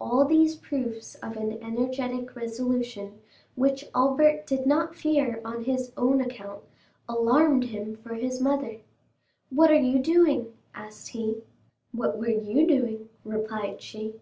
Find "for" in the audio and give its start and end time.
7.96-8.14